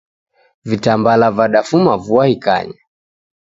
Vitambala 0.65 1.31
vadafuma 1.31 1.93
vua 2.03 2.25
ikanya. 2.35 2.79